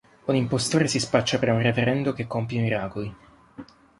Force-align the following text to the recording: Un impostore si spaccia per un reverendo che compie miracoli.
Un 0.25 0.33
impostore 0.35 0.87
si 0.87 0.97
spaccia 0.99 1.37
per 1.37 1.49
un 1.51 1.61
reverendo 1.61 2.11
che 2.11 2.25
compie 2.25 2.59
miracoli. 2.59 3.15